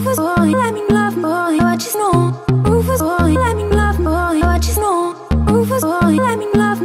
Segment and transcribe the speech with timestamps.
[0.00, 2.42] Rufus boy, let me love boy, I just know.
[2.48, 5.12] Rufus boy, let me love boy, I just know.
[5.46, 6.78] Rufus boy, let me love.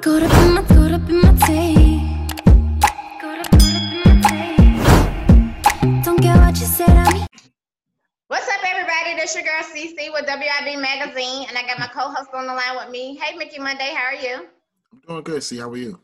[0.00, 2.00] Caught up in my, caught up in my tape.
[3.20, 6.02] Caught up, caught up in my tape.
[6.02, 7.26] Don't care what you said, I
[8.28, 9.16] What's up, everybody?
[9.16, 12.74] This your girl CC with WIB Magazine, and I got my co-host on the line
[12.74, 13.16] with me.
[13.16, 14.48] Hey, Mickey Monday, how are you?
[14.94, 15.42] I'm doing good.
[15.42, 16.00] See, how are you?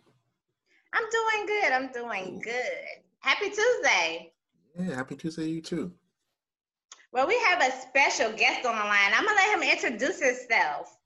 [0.93, 1.73] I'm doing good.
[1.73, 3.01] I'm doing good.
[3.21, 4.33] Happy Tuesday.
[4.79, 5.93] Yeah, happy Tuesday you too.
[7.13, 9.13] Well, we have a special guest on the line.
[9.15, 10.99] I'm gonna let him introduce himself.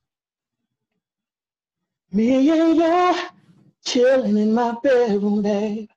[2.12, 3.14] Me and you
[3.84, 5.88] chilling in my bedroom, babe,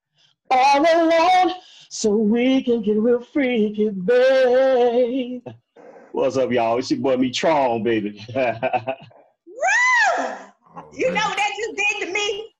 [0.51, 1.55] all alone,
[1.89, 5.43] so we can get real freaky, babe.
[6.11, 6.77] What's up, y'all?
[6.77, 8.23] It's your boy Methrone, baby.
[8.35, 8.43] Woo!
[10.93, 12.53] You know what that just did to me?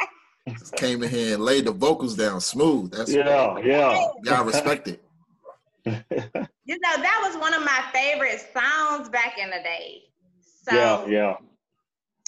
[0.49, 0.55] Woo!
[0.57, 2.91] Just came in here and laid the vocals down smooth.
[2.91, 4.07] That's yeah, yeah.
[4.23, 5.03] y'all respect it.
[5.85, 10.03] you know that was one of my favorite songs back in the day.
[10.67, 11.35] So yeah, yeah.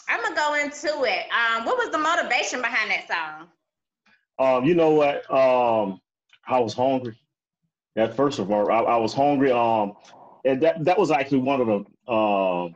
[0.07, 1.25] I'm gonna go into it.
[1.31, 3.47] Um, what was the motivation behind that song?
[4.39, 5.29] Um, you know what?
[5.31, 6.01] Um,
[6.47, 7.17] I was hungry.
[7.95, 9.51] That first of all, I, I was hungry.
[9.51, 9.93] Um,
[10.45, 12.75] and that that was actually one of the um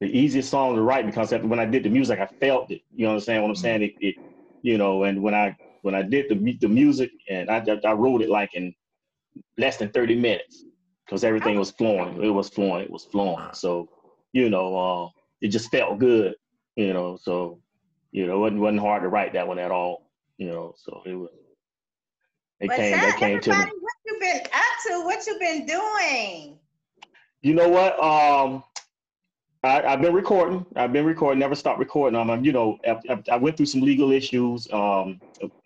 [0.00, 2.82] the easiest songs to write because when I did the music, I felt it.
[2.94, 3.82] You understand what I'm saying?
[3.82, 4.16] It, it
[4.62, 8.22] you know, and when I when I did the the music and I I wrote
[8.22, 8.74] it like in
[9.58, 10.64] less than 30 minutes
[11.06, 12.22] because everything was flowing.
[12.22, 12.84] It was flowing.
[12.84, 13.48] It was flowing.
[13.52, 13.88] So
[14.32, 15.08] you know, uh,
[15.40, 16.34] it just felt good.
[16.76, 17.60] You know, so
[18.12, 20.10] you know, it wasn't wasn't hard to write that one at all.
[20.38, 21.30] You know, so it was.
[22.60, 22.90] They But came.
[22.90, 23.56] tell They came to me.
[23.56, 26.58] everybody what you been up to, what you been doing.
[27.42, 28.02] You know what?
[28.02, 28.64] Um,
[29.64, 30.64] I, I've been recording.
[30.76, 31.40] I've been recording.
[31.40, 32.18] Never stopped recording.
[32.18, 32.98] Um, you know, I,
[33.30, 34.70] I- went through some legal issues.
[34.72, 35.20] Um,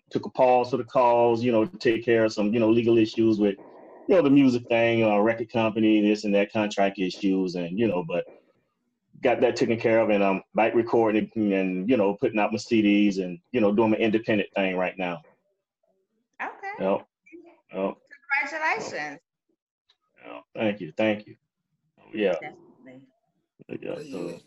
[0.09, 1.43] took a pause for the calls.
[1.43, 3.55] You know, to take care of some you know legal issues with
[4.07, 7.87] you know the music thing, uh, record company, this and that, contract issues, and you
[7.87, 8.25] know, but
[9.21, 12.57] got that taken care of, and I'm back recording and you know putting out my
[12.57, 15.21] CDs and you know doing my independent thing right now.
[16.41, 16.51] Okay.
[16.79, 17.07] Yep.
[17.73, 17.95] Yep.
[18.51, 19.19] Congratulations.
[20.25, 20.43] yep.
[20.55, 20.91] Thank you.
[20.97, 21.35] Thank you.
[22.11, 22.33] Yeah.
[22.33, 22.62] Definitely.
[23.69, 24.37] Yeah, so- Yeah.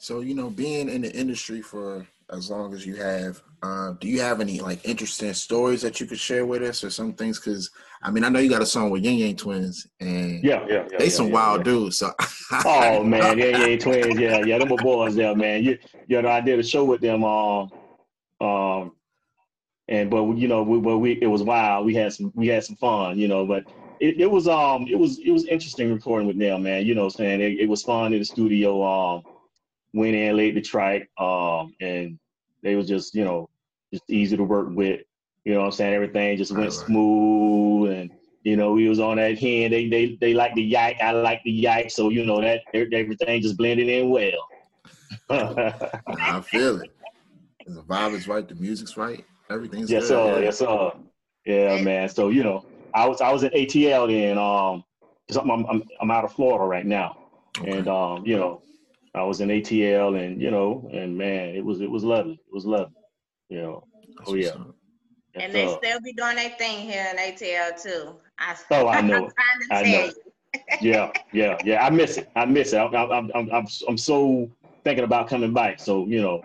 [0.00, 4.06] So you know, being in the industry for as long as you have, uh, do
[4.06, 7.40] you have any like interesting stories that you could share with us, or some things?
[7.40, 7.68] Because
[8.00, 10.86] I mean, I know you got a song with Ying Yang Twins, and Yeah, yeah,
[10.92, 10.98] yeah.
[10.98, 11.72] they yeah, some yeah, wild yeah.
[11.72, 11.98] dudes.
[11.98, 12.12] So
[12.64, 15.64] Oh man, yeah, yeah, twins, yeah, yeah, them were boys there, man.
[15.64, 15.76] You,
[16.06, 17.72] you know, I did a show with them, um,
[18.40, 18.92] um,
[19.88, 21.86] and but you know, we, but we, it was wild.
[21.86, 23.64] We had some, we had some fun, you know, but
[24.00, 26.84] it, it was, um, it was, it was interesting recording with them, man.
[26.86, 28.82] You know, what I'm saying it, it was fun in the studio.
[28.82, 29.22] Um,
[29.94, 32.18] went in, laid the track, um, and
[32.62, 33.48] they was just, you know,
[33.92, 35.00] just easy to work with.
[35.44, 36.86] You know, what I'm saying everything just went Right, right.
[36.86, 38.10] smooth and.
[38.44, 39.74] You know, we was on that hand.
[39.74, 43.42] They they they like the yike, I like the yike, So you know that everything
[43.42, 44.48] just blended in well.
[45.28, 46.90] I feel it.
[47.66, 50.08] The vibe is right, the music's right, everything's yes good.
[50.08, 50.42] sir.
[50.42, 50.92] Yes sir.
[51.44, 52.08] Yeah, man.
[52.08, 52.64] So you know,
[52.94, 54.38] I was I was in ATL then.
[54.38, 54.84] Um,
[55.28, 57.16] 'cause I'm I'm I'm, I'm out of Florida right now,
[57.60, 57.78] Okay.
[57.78, 58.62] and um, you know,
[59.14, 62.34] I was in ATL, and you know, and man, it was it was lovely.
[62.34, 62.94] It was lovely.
[63.50, 63.84] You know.
[64.18, 64.48] That's oh, yeah.
[64.48, 64.74] up.
[65.34, 65.78] And they sir.
[65.78, 68.16] still be doing their thing here in ATL too.
[68.38, 69.14] I, Oh, I I'm know.
[69.14, 70.06] trying to I tell know.
[70.06, 70.14] you.
[70.80, 71.86] yeah, yeah, yeah.
[71.86, 72.30] I miss it.
[72.34, 72.78] I miss it.
[72.78, 74.50] I'm, I'm, I'm, I'm, I'm so
[74.84, 75.78] thinking about coming back.
[75.78, 76.42] So you know,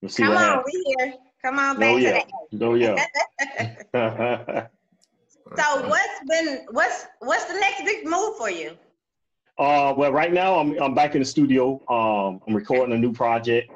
[0.00, 0.74] we'll see Come what on, happens.
[0.74, 1.14] we here.
[1.44, 4.66] Come on back Oh to yeah, the oh yeah.
[5.56, 8.76] So what's been what's what's the next big move for you?
[9.58, 11.80] uh, well, right now I'm, I'm back in the studio.
[11.88, 13.70] Um, I'm recording a new project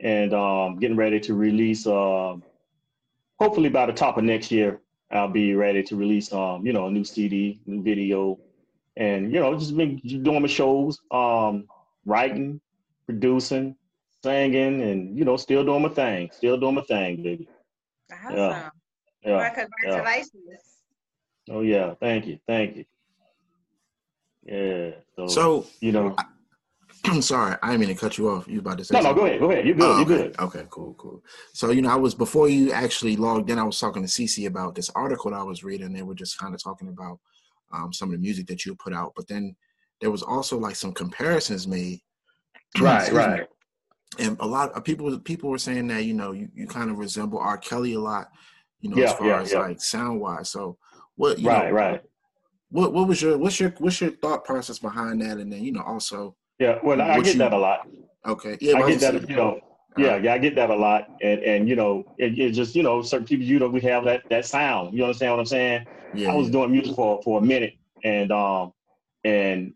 [0.00, 1.86] and um, getting ready to release.
[1.86, 2.42] Um,
[3.38, 6.32] hopefully by the top of next year, I'll be ready to release.
[6.32, 8.38] Um, you know, a new CD, new video,
[8.96, 11.66] and you know, just been doing my shows, um,
[12.04, 12.60] writing,
[13.06, 13.76] producing,
[14.22, 16.30] singing, and you know, still doing my thing.
[16.32, 17.48] Still doing my thing, baby.
[18.12, 18.36] Awesome.
[18.36, 18.70] Yeah.
[19.24, 19.52] Well,
[19.84, 20.20] Yeah.
[21.50, 21.94] Oh yeah.
[22.00, 22.38] Thank you.
[22.46, 22.84] Thank you.
[24.44, 24.90] Yeah.
[25.16, 26.16] So, So you know.
[27.04, 28.48] I'm sorry, I didn't mean to cut you off.
[28.48, 29.14] You about to say No, no.
[29.14, 29.38] Go ahead.
[29.38, 29.64] Go ahead.
[29.64, 29.84] You're good.
[29.84, 30.28] Oh, You're okay.
[30.28, 30.40] good.
[30.40, 31.22] Okay, cool, cool.
[31.52, 34.46] So, you know, I was before you actually logged in, I was talking to Cece
[34.48, 35.92] about this article that I was reading.
[35.92, 37.20] They were just kind of talking about
[37.72, 39.54] um, some of the music that you put out, but then
[40.00, 42.00] there was also like some comparisons made.
[42.80, 43.10] Right.
[43.12, 43.16] Me.
[43.18, 43.46] Right.
[44.18, 46.98] And a lot of people people were saying that, you know, you, you kind of
[46.98, 47.56] resemble R.
[47.56, 48.28] Kelly a lot,
[48.80, 49.58] you know, Yeah, as far yeah, as yeah.
[49.60, 50.50] like sound wise.
[50.50, 50.76] So
[51.16, 51.68] what you Right.
[51.68, 52.02] know, Right.
[52.70, 55.38] what what was your what's your what's your thought process behind that?
[55.38, 56.78] And then, you know, also Yeah.
[56.82, 57.88] Well, I get you- that a lot.
[58.26, 58.56] okay.
[58.60, 59.14] Yeah, I get that.
[59.14, 59.60] gonna You know.
[59.98, 62.82] Yeah, yeah, I get that a lot, and and you know, it, it just you
[62.82, 64.92] know, certain people, you know, we have that that sound.
[64.94, 65.86] You understand what I'm saying?
[66.14, 66.32] Yeah.
[66.32, 67.72] I was doing music for for a minute,
[68.04, 68.74] and um,
[69.24, 69.72] and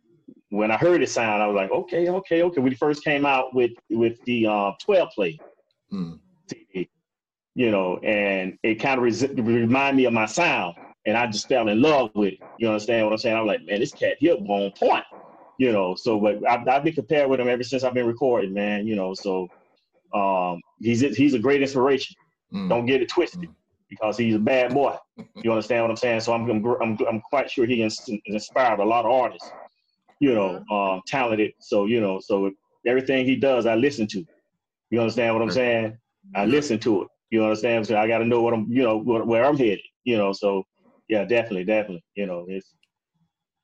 [0.51, 2.61] when I heard it sound, I was like, okay, okay, okay.
[2.61, 5.39] When he first came out with with the uh, 12 play
[5.91, 6.19] Mm.
[6.49, 6.91] CD,
[7.55, 10.77] you know, and it kind of res- remind me of my sound,
[11.07, 12.39] and I just fell in love with it.
[12.57, 13.37] You understand what I'm saying?
[13.37, 15.05] I'm like, man, this cat here on point,
[15.59, 15.95] you know.
[15.95, 18.87] So, but I've, I've been compared with him ever since I've been recording, man.
[18.87, 19.49] You know, so
[20.15, 22.17] um, he's he's a great inspiration.
[22.53, 22.69] Mm.
[22.69, 23.55] Don't get it twisted Mm.
[23.89, 24.97] because he's a bad boy.
[25.43, 26.21] You understand what I'm saying?
[26.21, 29.55] So I'm I'm I'm, I'm quite sure he ins- inspired a lot of artists.
[30.19, 31.53] You know, um, talented.
[31.61, 32.51] So you know, so
[32.87, 34.25] everything he does, I listen to.
[34.91, 35.97] You understand what I'm saying?
[36.35, 37.09] I listen to it.
[37.31, 37.87] You understand?
[37.87, 39.81] So I got to know what I'm, you know, what, where I'm headed.
[40.05, 40.65] You know, so
[41.11, 42.05] yeah, definitely, definitely.
[42.15, 42.75] You know, it's,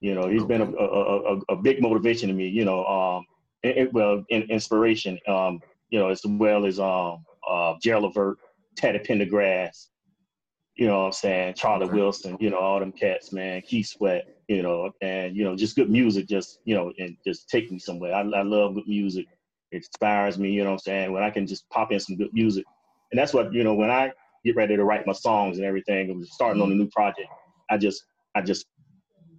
[0.00, 2.48] you know, he's been a, a, a, a big motivation to me.
[2.48, 3.24] You know, um,
[3.62, 5.18] it, well, in, inspiration.
[5.28, 5.60] Um,
[5.90, 8.38] you know, as well as um, uh, Gerald Levert,
[8.76, 9.86] Teddy Pendergrass.
[10.74, 11.54] You know what I'm saying?
[11.54, 11.94] Charlie Okay.
[11.94, 12.36] Wilson.
[12.40, 13.62] You know, all them cats, man.
[13.62, 14.26] Keith Sweat.
[14.48, 16.28] You know, and you know, just good music.
[16.28, 18.12] Just you know, and just take me somewhere.
[18.14, 19.26] I, I love good music.
[19.70, 20.50] It inspires me.
[20.50, 21.12] You know what I'm saying?
[21.12, 22.64] When I can just pop in some good music,
[23.12, 23.74] and that's what you know.
[23.74, 24.12] When I
[24.46, 27.28] get ready to write my songs and everything, and starting on a new project,
[27.70, 28.04] I just
[28.34, 28.66] I just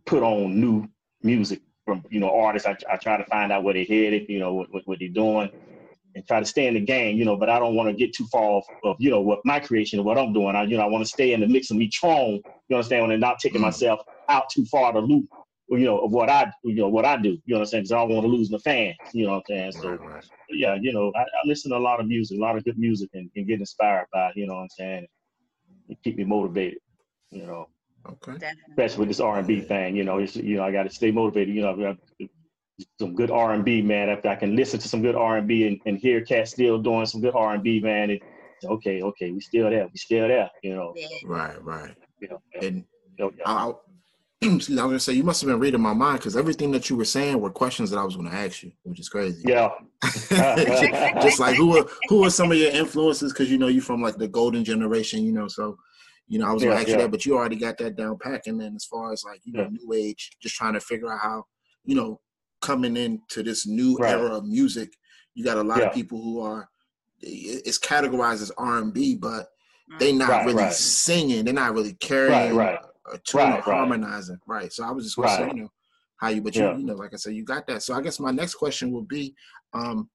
[0.05, 0.87] put on new
[1.23, 2.67] music from you know artists.
[2.67, 5.09] I, I try to find out where they headed, you know what, what, what they're
[5.09, 5.49] doing,
[6.15, 7.17] and try to stay in the game.
[7.17, 9.39] You know, but I don't want to get too far off of you know what
[9.45, 10.55] my creation of what I'm doing.
[10.55, 12.41] I you know I want to stay in the mix of Methrone.
[12.69, 13.11] You understand?
[13.11, 13.65] And not taking Mm.
[13.65, 15.25] myself out too far to loop.
[15.69, 17.37] You know of what I you know what I do.
[17.45, 17.83] You understand?
[17.83, 18.95] Because I don't want to lose my fans.
[19.13, 19.71] You know what I'm saying?
[19.73, 20.23] So Right, right.
[20.49, 22.77] yeah, you know, I, I listen to a lot of music, a lot of good
[22.79, 25.07] music, and, and get inspired by, you know what I'm saying?
[25.89, 26.79] It keep me motivated,
[27.31, 27.67] you know,
[28.09, 28.33] Okay.
[28.33, 28.63] Definitely.
[28.69, 31.53] especially with this R&B thing, you know, it's, you know, I got to stay motivated,
[31.53, 31.97] you know, I've got
[32.99, 34.09] some good R&B, man.
[34.09, 37.21] If I can listen to some good R&B and, and hear Cat still doing some
[37.21, 38.21] good R&B, man, it,
[38.63, 40.93] okay, okay, we still there, we still there, you know,
[41.25, 41.95] Right, right.
[42.21, 42.85] you know, And
[43.19, 43.43] yeah, yeah.
[43.45, 43.73] I,
[44.43, 46.35] I, excuse me, I was gonna say you must have been reading my mind because
[46.37, 49.09] everything that you were saying were questions that I was gonna ask you, which is
[49.09, 49.43] crazy.
[49.47, 49.69] yeah,
[51.21, 53.33] just like who are who are some of your influences?
[53.33, 55.47] Because you know you're from like the golden generation, you know.
[55.47, 55.77] So,
[56.27, 58.17] you know, I was gonna Yeah, ask you that, but you already got that down
[58.19, 58.45] pat.
[58.47, 59.69] And then as far as like you know, Yeah.
[59.71, 61.45] new age, just trying to figure out how
[61.85, 62.21] you know
[62.61, 64.13] coming into this new Right.
[64.13, 64.93] era of music,
[65.33, 65.87] you got a lot Yeah.
[65.87, 66.69] of people who are
[67.19, 69.47] it's categorized as R and B, but
[69.99, 70.71] they not Right, really right.
[70.71, 71.43] singing.
[71.45, 72.77] They're not really carrying right.
[73.11, 74.39] A, tune Right, harmonizing.
[74.47, 74.71] Right.
[74.71, 75.55] So I was just gonna say, Right.
[75.55, 75.71] you know,
[76.17, 76.77] how you, but you, Yeah.
[76.77, 77.83] you know, like I said, you got that.
[77.83, 79.35] So I guess my next question would be,
[79.73, 80.09] um,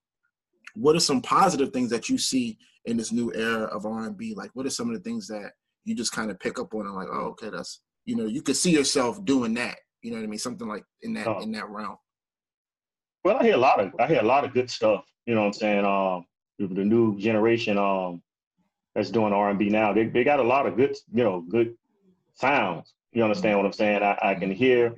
[0.74, 4.16] what are some positive things that you see in this new era of R and
[4.16, 4.34] B?
[4.34, 5.52] Like, what are some of the things that
[5.84, 8.42] you just kind of pick up on and like, oh, okay, that's you know, you
[8.42, 9.78] could see yourself doing that.
[10.02, 10.38] You know what I mean?
[10.38, 11.40] Something like in that Oh.
[11.40, 11.96] in that realm.
[13.24, 15.04] Well, I hear a lot of I hear a lot of good stuff.
[15.26, 15.84] You know what I'm saying?
[15.84, 16.26] Um,
[16.58, 18.22] the, the new generation um
[18.94, 21.42] that's doing R and B now, they they got a lot of good you know
[21.48, 21.76] good
[22.34, 22.94] sounds.
[23.12, 24.02] You understand what I'm saying?
[24.02, 24.94] I, I can hear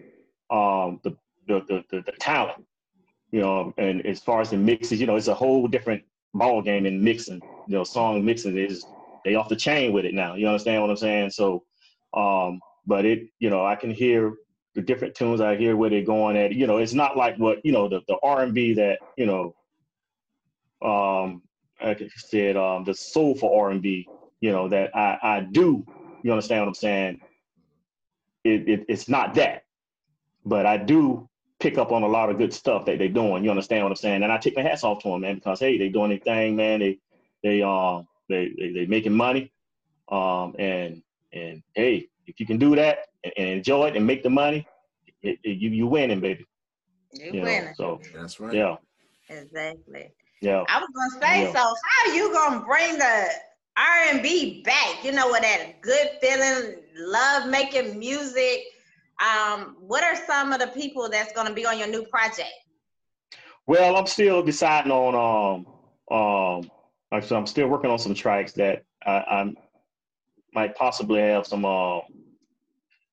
[0.51, 1.17] um the
[1.49, 2.65] the, the the the talent.
[3.31, 6.05] You know, and as far as the mixes, you know, it's a whole different
[6.35, 7.43] ball game in mixing.
[7.67, 8.85] You know, song mixing is
[9.25, 10.35] they off the chain with it now.
[10.35, 11.31] You understand what I'm saying?
[11.31, 11.65] So,
[12.13, 14.35] um, but it you know I can hear
[14.75, 16.53] the different tunes I hear where they're going at.
[16.53, 19.27] You know, it's not like what you know the the R and B that you
[19.27, 19.55] know,
[20.83, 21.43] um,
[21.83, 24.07] like I said, um, the soulful R and B.
[24.41, 25.85] You know that I I do.
[26.25, 27.23] You understand what I'm saying?
[28.44, 29.65] It, it it's not that,
[30.46, 31.29] but I do
[31.60, 33.44] pick up on a lot of good stuff that they're doing.
[33.44, 34.22] You understand what I'm saying?
[34.25, 36.56] And I take my hats off to them, man, because hey, they're doing their thing,
[36.56, 36.81] man.
[36.81, 36.99] They
[37.43, 39.53] they um they they, they making money,
[40.10, 44.22] um and and hey, if you can do that and, and enjoy it and make
[44.22, 44.67] the money,
[45.22, 46.46] it, it- you you winning, baby.
[47.13, 47.75] You You know, winning.
[47.75, 48.55] so That's right.
[48.55, 48.77] yeah,
[49.29, 50.10] Exactly.
[50.43, 50.65] yeah.
[50.69, 51.53] I was gonna say, Yeah.
[51.53, 53.29] so how you gonna bring the
[53.77, 55.05] R and B back?
[55.05, 58.61] You know, what that good feeling, love making music.
[59.21, 62.53] Um, what are some of the people that's gonna be on your new project?
[63.67, 65.15] Well, I'm still deciding on
[66.11, 66.71] um um
[67.11, 69.55] I'm still working on some tracks that I, I
[70.53, 72.01] might possibly have some uh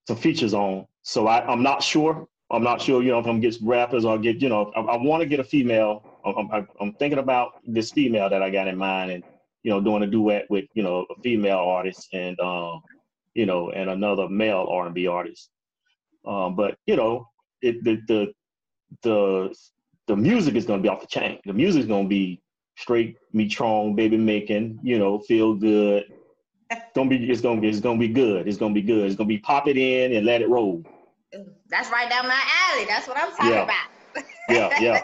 [0.08, 0.88] some features on.
[1.04, 2.28] So I, I'm not sure.
[2.52, 4.98] I'm not sure, you know, if I'm get rappers or get, you know, I, I
[4.98, 6.04] want to get a female.
[6.26, 9.24] I'm, I'm, I'm thinking about this female that I got in mind, and
[9.64, 12.82] you know, doing a duet with, you know, a female artist and, um,
[13.34, 15.50] you know, and another male R&B artist.
[16.26, 17.28] Um, but you know,
[17.62, 18.34] it the the
[19.04, 19.56] the
[20.08, 21.40] the music is gonna be off the chain.
[21.46, 22.42] The music is gonna be
[22.78, 26.04] straight Methrone, baby making, you know, feel good.
[26.72, 28.48] It's gonna be it's gonna be it's gonna be good.
[28.48, 29.06] It's gonna be good.
[29.06, 30.84] It's gonna be pop it in and let it roll.
[31.70, 32.86] That's right down my alley.
[32.86, 33.64] That's what I'm talking Yeah.
[33.64, 34.24] about.
[34.48, 35.02] Yeah, yeah.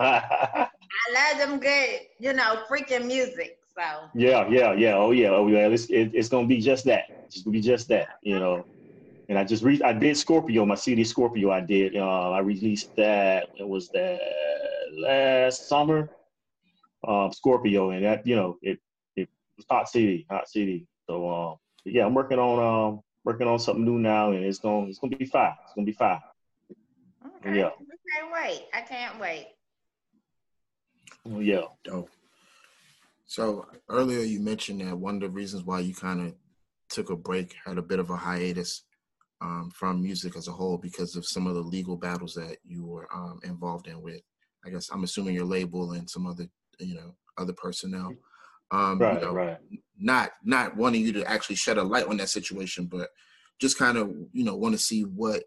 [0.00, 0.68] I
[1.08, 3.58] I love them good, you know, freaking music.
[3.76, 4.94] So yeah, yeah, yeah.
[4.96, 5.68] Oh yeah, oh yeah.
[5.68, 7.04] It's it, it's gonna be just that.
[7.28, 8.08] It's gonna be just that.
[8.22, 8.66] You know.
[9.28, 11.50] And I just re- I did Scorpio, my CD Scorpio.
[11.50, 11.96] I did.
[11.96, 13.48] Uh, I released that.
[13.58, 14.20] It was that
[14.96, 16.08] last summer.
[17.06, 18.78] Um, Scorpio, and that you know it
[19.16, 20.86] it was hot CD, hot CD.
[21.08, 24.86] So um, yeah, I'm working on um working on something new now, and it's gonna
[24.86, 25.52] it's gonna be fine.
[25.64, 26.20] It's gonna be fine.
[27.44, 27.58] Okay.
[27.58, 27.70] Yeah.
[27.70, 28.62] I can't wait.
[28.72, 29.48] I can't wait.
[31.28, 31.62] Oh, yeah.
[31.84, 32.10] Dope.
[33.26, 36.34] So earlier you mentioned that one of the reasons why you kind of
[36.88, 38.84] took a break, had a bit of a hiatus
[39.40, 42.84] um, from music as a whole because of some of the legal battles that you
[42.84, 44.20] were um, involved in with,
[44.64, 46.46] I guess I'm assuming your label and some other,
[46.78, 48.14] you know, other personnel.
[48.70, 49.58] Um, right, you know, right.
[49.98, 53.10] Not not wanting you to actually shed a light on that situation, but
[53.60, 55.44] just kind of you know want to see what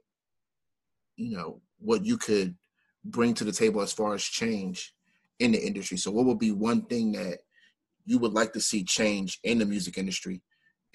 [1.18, 2.56] you know what you could
[3.04, 4.94] bring to the table as far as change
[5.40, 5.98] in the industry.
[5.98, 7.40] So, what would be one thing that
[8.10, 10.42] you would like to see change in the music industry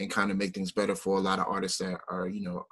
[0.01, 2.67] and kind of make things better for a lot of artists that are you know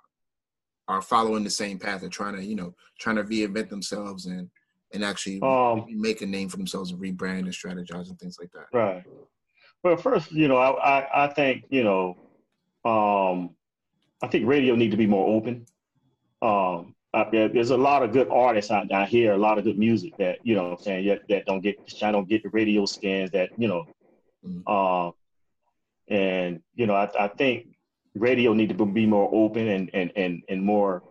[0.88, 4.50] are following the same path and trying to you know trying to reinvent themselves and
[4.92, 8.50] and actually um, make a name for themselves and rebrand and strategize and things like
[8.52, 8.66] that.
[8.76, 9.04] Right.
[9.82, 12.16] Well, first, you know, I I, I think you know,
[12.84, 13.50] um,
[14.22, 15.66] I think radio need to be more open.
[16.42, 19.78] Um, uh, there's a lot of good artists out, out here, a lot of good
[19.78, 22.84] music that you know, I'm saying that, that don't get I don't get the radio
[22.86, 23.86] scans that you know,
[24.46, 24.60] mm-hmm.
[24.66, 25.10] uh,
[26.08, 27.68] and you know, I, I think
[28.14, 31.02] radio need to be more open and and and and more,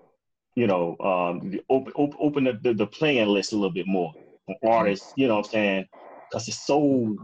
[0.56, 4.14] you know, um, open open the, the, the playing list a little bit more
[4.46, 4.68] for mm-hmm.
[4.68, 5.14] artists.
[5.16, 5.88] You know, what I'm saying
[6.32, 7.16] because it's so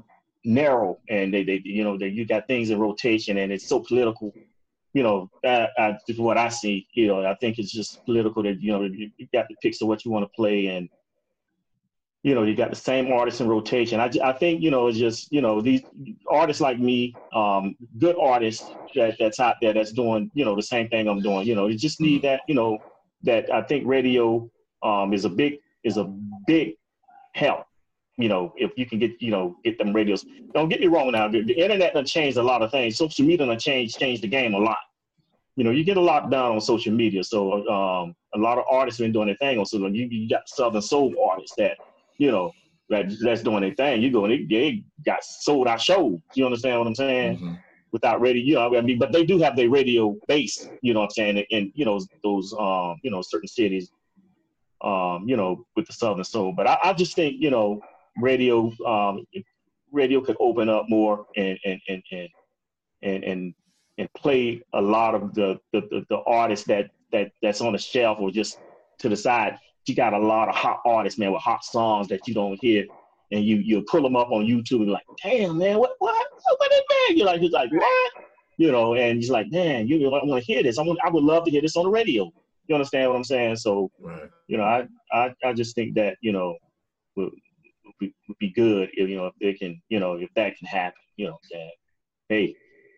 [0.44, 3.80] narrow and they they you know they you got things in rotation and it's so
[3.80, 4.34] political.
[4.94, 5.72] You know, that,
[6.08, 6.88] is what I see.
[6.94, 9.86] You know, I think it's just political that you know you, got to pick so
[9.86, 10.90] what you want to play and
[12.28, 14.02] you know, you got the same artists in rotation.
[14.02, 15.82] I, I think, you know, it's just, you know, these
[16.30, 20.62] artists like me, um, good artists that, that's out there that's doing, you know, the
[20.62, 21.48] same thing I'm doing.
[21.48, 22.80] You know, you just need that, you know,
[23.24, 24.52] that I think radio
[24.84, 26.04] um, is a big is a
[26.46, 26.74] big
[27.34, 27.66] help.
[28.18, 30.26] You know, if you can get, you know, get them radios.
[30.54, 31.30] Don't get me wrong now.
[31.30, 32.98] The, the internet done changed a lot of things.
[32.98, 34.80] Social media done changed changed the game a lot.
[35.56, 37.24] You know, you get a lot done on social media.
[37.24, 39.96] So um, a lot of artists have been doing their thing on social.
[39.96, 41.78] You, you got Southern Soul artists that
[42.18, 42.52] you know,
[42.90, 44.02] that that's doing their thing.
[44.02, 46.20] You go and they, they got sold out shows.
[46.34, 47.38] You understand what I'm saying?
[47.38, 47.54] Mm-hmm.
[47.92, 50.70] Without radio, you know, I mean, but they do have their radio base.
[50.82, 51.46] You know what I'm saying?
[51.52, 53.92] And you know those, um, you know, certain cities,
[54.82, 56.54] um, you know, with the Southern Soul.
[56.56, 57.82] But I, I just think you know,
[58.18, 59.26] radio, um,
[59.92, 62.30] radio could open up more and and and and
[63.04, 63.54] and and,
[63.98, 67.80] and play a lot of the, the the the artists that that that's on the
[67.80, 68.60] shelf or just
[69.00, 69.58] to the side
[69.88, 72.86] she got a lot of hot artists, man, with hot songs that you don't hear.
[73.32, 76.28] And you you pull them up on YouTube and like, damn man, what what
[76.58, 77.14] what is that?
[77.16, 78.12] You're like, you're like, what?
[78.58, 80.78] You know, and he's like, man, you I want to hear this.
[80.78, 82.32] I want, I would love to hear this on the radio.
[82.68, 83.58] You understand what I'm saying?
[83.58, 84.30] So, right.
[84.48, 86.58] you know, I, I I just think that you know
[87.16, 87.32] would,
[88.02, 91.00] would, be good if you know if they can, you know, if that can happen.
[91.16, 91.72] You know, that
[92.30, 92.56] hey,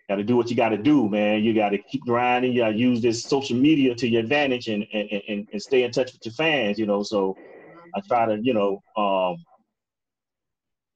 [0.09, 1.43] got to do what you got to do, man.
[1.43, 2.51] You got to keep grinding.
[2.51, 5.83] You got to use this social media to your advantage and, and, and, and stay
[5.83, 7.03] in touch with your fans, you know.
[7.03, 7.37] So
[7.95, 9.37] I try to, you know, um,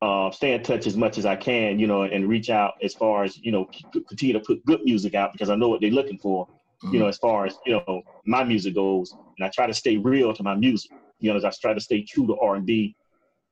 [0.01, 2.95] uh, stay in touch as much as I can, you know, and reach out as
[2.95, 5.91] far as, you know, continue to put good music out because I know what they're
[5.91, 6.93] looking for, mm-hmm.
[6.93, 9.13] you know, as far as, you know, my music goes.
[9.37, 11.79] And I try to stay real to my music, you know, as I try to
[11.79, 12.95] stay true to R&B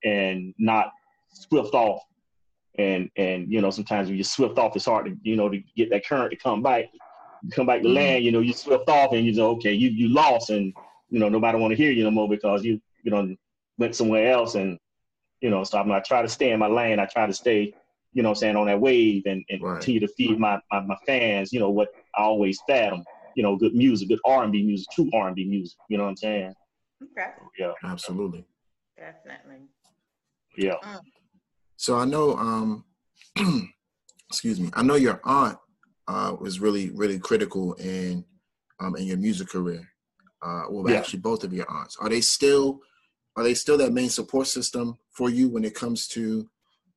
[0.04, 0.92] and not
[1.30, 2.02] swift off
[2.78, 5.60] and and you know sometimes when you swift off, it's hard to you know to
[5.76, 6.86] get that current to come back,
[7.52, 7.96] come back to mm-hmm.
[7.96, 8.24] land.
[8.24, 10.74] You know, you swift off and you know okay, you you lost, and
[11.10, 13.36] you know nobody want to hear you no more because you you know
[13.78, 14.78] went somewhere else, and
[15.42, 17.00] you know so I'm I try to stay in my lane.
[17.00, 17.74] I try to stay
[18.14, 19.74] you know saying on that wave and, and right.
[19.74, 21.52] continue to feed my, my my fans.
[21.52, 23.04] You know what I always fed them.
[23.36, 25.78] You know, good music, good R&B music, true R&B music.
[25.88, 26.54] You know what I'm saying?
[27.02, 27.30] Okay.
[27.58, 27.72] Yeah.
[27.82, 28.46] Absolutely.
[28.98, 29.68] Definitely.
[30.58, 30.76] Yeah.
[30.84, 31.00] Mm.
[31.82, 32.86] So I know, um,
[34.30, 35.58] excuse me, I know your aunt
[36.08, 38.24] uh, was really, really critical in
[38.80, 39.90] um, in your music career.
[40.44, 41.00] Uh, well, yeah.
[41.00, 42.82] actually, both of your aunts are they still
[43.36, 46.48] are they still that main support system for you when it comes to,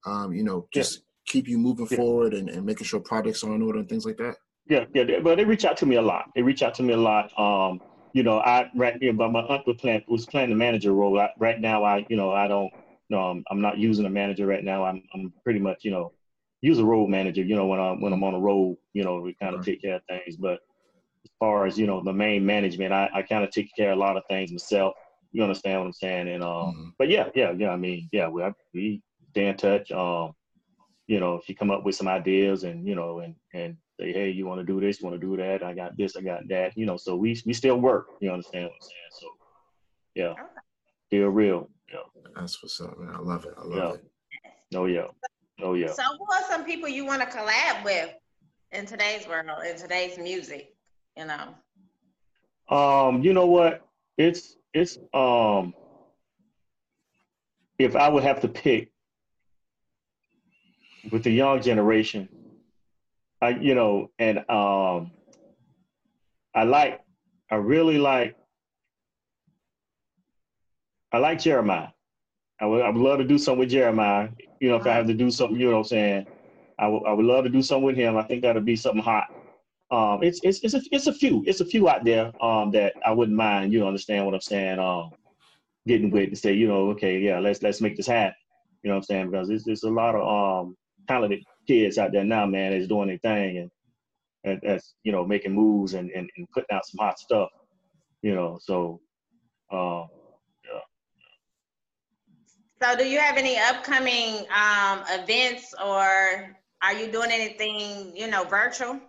[0.04, 1.32] um, you know, just yeah.
[1.32, 1.96] keep you moving yeah.
[1.96, 4.36] forward and, and making sure projects are in order and things like that?
[4.68, 6.26] Yeah, yeah, but they reach out to me a lot.
[6.34, 7.32] They reach out to me a lot.
[7.38, 7.80] Um,
[8.12, 11.18] you know, I right here, but my aunt was playing was playing the manager role.
[11.18, 12.70] I, right now, I you know I don't
[13.08, 14.84] you know, I'm, I'm not using a manager right now.
[14.84, 16.12] I'm, I'm pretty much, you know,
[16.62, 19.20] use a road manager, you know, when I'm, when I'm on the road, you know,
[19.20, 19.66] we kind of right.
[19.66, 20.36] take care of things.
[20.36, 20.60] But
[21.24, 23.98] as far as, you know, the main management, I, I kind of take care of
[23.98, 24.94] a lot of things myself.
[25.32, 26.28] You understand what I'm saying?
[26.28, 26.92] And um, Mhm.
[26.98, 27.70] but yeah, yeah, yeah.
[27.70, 28.42] I mean, yeah, we
[28.72, 29.90] we stay in touch.
[29.90, 30.32] Um,
[31.06, 34.30] you know, she come up with some ideas, and you know, and and say, hey,
[34.30, 35.62] you want to do this, you want to do that.
[35.62, 36.76] I got this, I got that.
[36.76, 38.06] You know, so we we still work.
[38.20, 39.10] You understand what I'm saying?
[39.10, 39.26] So
[40.14, 40.42] yeah, Okay.
[41.08, 41.68] still real.
[41.92, 41.98] Yeah.
[42.36, 43.14] That's what's up, man.
[43.14, 43.54] I love it.
[43.56, 43.92] I love Yeah.
[43.94, 44.04] it.
[44.74, 45.06] Oh yeah.
[45.62, 45.92] Oh yeah.
[45.92, 48.10] So, who are some people you want to collab with
[48.72, 50.74] in today's world, in today's music?
[51.16, 51.54] You know.
[52.74, 53.86] Um, you know what?
[54.18, 55.74] It's it's um
[57.78, 58.90] if I would have to pick
[61.10, 62.28] with the young generation,
[63.40, 65.12] I you know, and um
[66.54, 67.00] I like
[67.50, 68.36] I really like
[71.14, 71.88] I like Jeremiah.
[72.60, 74.28] I would I would love to do something with Jeremiah.
[74.60, 76.26] You know, if I have to do something, you know what I'm saying?
[76.78, 78.16] I would I would love to do something with him.
[78.16, 79.26] I think that'd be something hot.
[79.92, 82.94] Um, it's it's it's a it's a few it's a few out there um that
[83.06, 83.72] I wouldn't mind.
[83.72, 84.80] You know, understand what I'm saying?
[84.80, 85.12] Um,
[85.86, 88.34] getting with and say you know okay yeah let's let's make this happen.
[88.82, 89.30] You know what I'm saying?
[89.30, 93.08] Because there's there's a lot of um talented kids out there now, man, that's doing
[93.08, 93.70] their thing and
[94.44, 97.50] and that's you know making moves and, and, and putting out some hot stuff.
[98.22, 99.00] You know, so
[99.70, 100.08] um
[102.82, 108.44] So, do you have any upcoming um, events, or are you doing anything, you know,
[108.44, 109.00] virtual?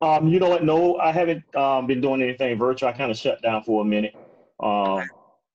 [0.00, 0.64] Um, you know what?
[0.64, 2.88] No, I haven't um, been doing anything virtual.
[2.88, 4.14] I kind of shut down for a minute,
[4.60, 5.08] um,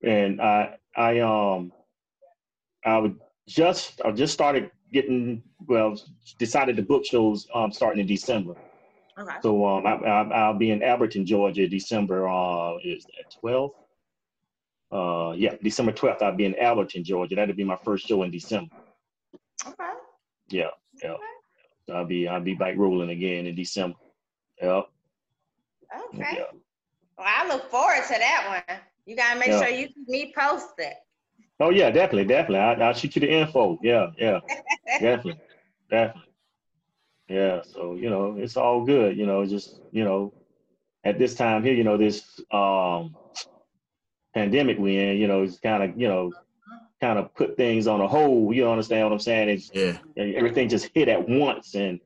[0.03, 1.71] and I I um
[2.85, 5.99] I would just I just started getting well
[6.37, 8.55] decided the book shows um starting in December.
[9.17, 9.35] Okay.
[9.41, 13.78] So um I, I I'll be in Elberton, Georgia, December uh is that twelfth?
[14.91, 16.21] Uh yeah, December twelfth.
[16.21, 17.35] I'll be in Elberton, Georgia.
[17.35, 18.71] That'll be my first show in December.
[19.67, 19.91] Okay.
[20.49, 20.69] Yeah,
[21.03, 21.15] yeah.
[21.85, 23.97] So I'll be I'll be back rolling again in December.
[24.61, 24.81] Yeah.
[26.13, 26.25] Okay.
[26.37, 26.43] Yeah.
[27.17, 28.79] Well, I look forward to that one.
[29.05, 29.59] You gotta make Yeah.
[29.59, 30.93] sure you keep me posted.
[31.59, 32.59] Oh yeah, definitely, definitely.
[32.59, 33.77] I, I'll shoot you the info.
[33.83, 34.39] Yeah, yeah,
[34.99, 35.39] definitely,
[35.89, 36.31] definitely.
[37.27, 37.61] Yeah.
[37.63, 39.17] So you know, it's all good.
[39.17, 40.33] You know, just you know,
[41.03, 43.15] at this time here, you know, this um
[44.33, 46.31] pandemic we in, you know, it's kind of you know,
[47.01, 48.55] kind of put things on a hold.
[48.55, 49.49] You understand what I'm saying?
[49.49, 49.97] It's Yeah.
[50.17, 51.99] everything just hit at once, and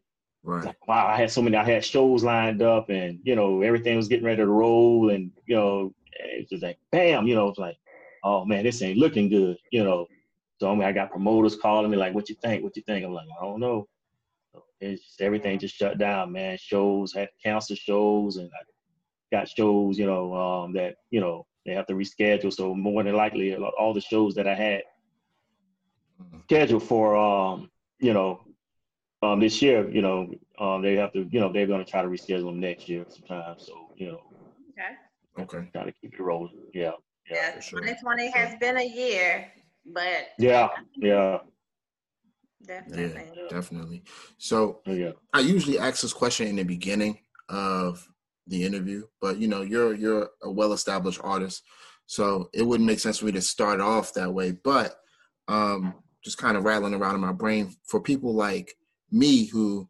[0.43, 0.65] Right.
[0.65, 1.55] like, wow, I had so many.
[1.55, 5.31] I had shows lined up, and you know, everything was getting ready to roll, and
[5.45, 7.77] you know, it's just like bam, you know, it's like,
[8.23, 10.07] oh man, this ain't looking good, you know.
[10.59, 12.63] So I mean, I got promoters calling me like, "What you think?
[12.63, 13.87] What you think?" I'm like, "I don't know."
[14.79, 16.57] It's just everything just shut down, man.
[16.57, 21.45] Shows had to cancel shows, and I got shows, you know, um, that you know
[21.65, 22.51] they have to reschedule.
[22.53, 24.83] So more than likely, lot- all the shows that I had
[26.45, 28.41] scheduled for, um, you know,
[29.21, 32.01] um, this year, you know, um, they have to, you know, they're going to try
[32.01, 33.55] to reschedule them next year sometime.
[33.57, 34.21] So you know,
[34.71, 35.47] Okay.
[35.57, 35.69] Okay.
[35.71, 36.53] try to keep it rolling.
[36.73, 36.91] Yeah,
[37.29, 37.79] yeah, Yeah, sure.
[37.79, 39.51] 2020 has been a year,
[39.85, 41.39] but yeah, yeah,
[42.65, 43.31] definitely.
[43.35, 44.03] Yeah, definitely.
[44.37, 45.11] So yeah.
[45.31, 48.07] I usually ask this question in the beginning of
[48.47, 51.63] the interview, but you know, you're you're a well-established artist,
[52.05, 54.51] so it wouldn't make sense for me to start off that way.
[54.51, 54.95] But
[55.47, 58.73] um, just kind of rattling around in my brain for people like
[59.11, 59.87] me who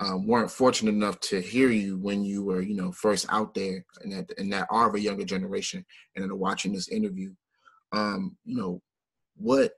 [0.00, 3.84] um, weren't fortunate enough to hear you when you were, you know, first out there,
[4.02, 7.32] and that and that are of a younger generation, and then watching this interview,
[7.92, 8.80] um, you know,
[9.36, 9.72] what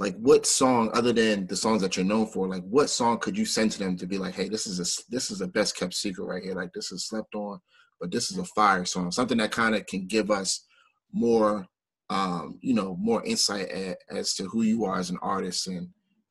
[0.00, 3.36] like what song other than the songs that you're known for like what song could
[3.36, 5.76] you send to them to be like hey this is a this is a best
[5.76, 7.60] kept secret right here like this is slept on
[8.00, 10.66] but this is a fire song something that kind of can give us
[11.12, 11.66] more
[12.08, 15.86] um you know more insight a, as to who you are as an artist and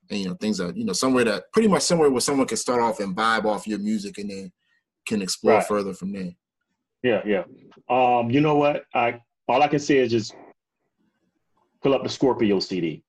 [0.10, 2.58] and you know things that you know somewhere that pretty much somewhere where someone can
[2.58, 4.52] start off and vibe off your music and then
[5.06, 5.68] can explore Right.
[5.68, 6.32] further from there
[7.04, 7.44] Yeah, yeah.
[7.88, 8.84] Um, you know what?
[8.94, 10.34] I all I can say is just
[11.82, 13.04] pull up the Scorpio CD.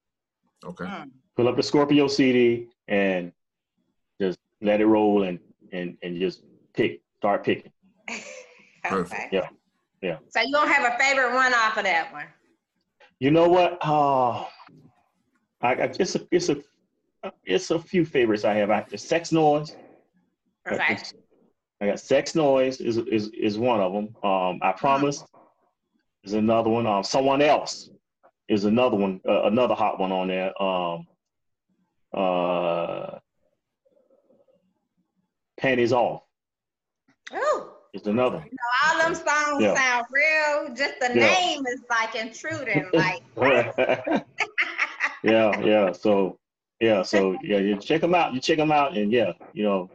[0.64, 1.10] Okay Mm.
[1.36, 3.32] Pull up the Scorpio CD and
[4.20, 5.38] just let it roll and
[5.72, 6.42] and and just
[6.74, 7.00] pick.
[7.18, 7.72] Start picking.
[8.84, 9.14] Perfect.
[9.14, 9.28] okay.
[9.30, 9.48] Yeah,
[10.02, 10.18] yeah.
[10.28, 12.26] So you don't have a favorite one off of that one?
[13.20, 13.78] You know what?
[13.82, 14.48] Oh,
[15.60, 16.56] I, I it's a it's a
[17.44, 18.70] it's a few favorites I have.
[18.70, 19.76] I the Sex Noise.
[20.70, 20.98] Okay.
[21.80, 24.14] I got Sex Noise is is is one of them.
[24.22, 25.24] Um, I Promise
[26.24, 26.86] is another one.
[26.86, 27.90] Um, Someone Else
[28.50, 29.20] is another one.
[29.26, 30.60] Uh, another hot one on there.
[30.62, 31.06] Um,
[32.12, 33.18] uh,
[35.58, 36.22] Panties Off
[37.32, 38.38] Oh, is another.
[38.38, 38.48] one.
[38.84, 39.74] all them songs Yeah.
[39.74, 40.74] sound real.
[40.74, 41.30] Just the Yeah.
[41.32, 42.90] name is like intruding.
[42.92, 43.22] Like,
[45.22, 45.92] yeah, yeah.
[46.04, 46.38] So
[46.80, 48.34] yeah, so yeah, you check them out.
[48.34, 49.90] You check them out, and yeah, you know,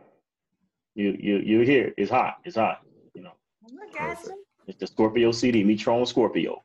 [0.94, 1.96] you you you hear it.
[1.98, 2.38] it's hot.
[2.46, 2.82] It's hot.
[3.15, 3.34] You know,
[3.68, 4.15] you.
[4.68, 6.63] it's the Scorpio CD, Methrone Scorpio.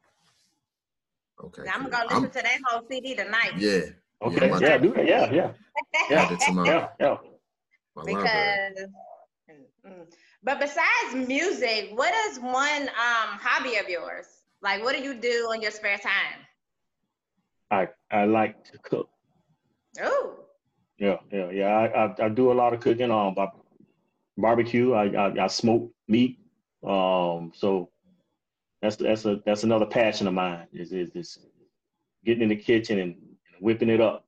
[1.44, 1.62] Okay.
[1.62, 1.90] I'm cool.
[1.90, 3.52] gonna go I'm- listen to that whole CD tonight.
[3.56, 3.80] Yeah.
[4.22, 5.06] Okay, I'm yeah, do that.
[5.06, 5.52] Yeah, yeah,
[6.10, 6.22] yeah.
[6.22, 7.16] add it to yeah, yeah.
[7.96, 8.86] my because
[9.84, 10.04] Mm.
[10.44, 14.26] but besides music what is one um hobby of yours
[14.62, 16.38] like what do you do on your spare time
[17.70, 19.08] I I like to cook.
[20.02, 20.34] oh
[20.98, 21.68] Yeah, yeah, yeah.
[21.68, 23.10] I, I, I do a lot of cooking.
[23.10, 23.48] Um, I
[24.36, 24.92] barbecue.
[24.92, 26.38] I, I I smoke meat.
[26.84, 27.89] Um, so
[28.82, 30.66] that's that's a that's another passion of mine.
[30.72, 31.38] Is is is
[32.24, 33.16] getting in the kitchen and
[33.60, 34.26] whipping it up.